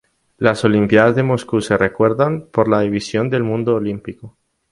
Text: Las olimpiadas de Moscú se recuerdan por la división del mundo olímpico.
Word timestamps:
Las 0.39 0.65
olimpiadas 0.65 1.15
de 1.15 1.21
Moscú 1.21 1.61
se 1.61 1.77
recuerdan 1.77 2.47
por 2.51 2.67
la 2.67 2.79
división 2.79 3.29
del 3.29 3.43
mundo 3.43 3.75
olímpico. 3.75 4.35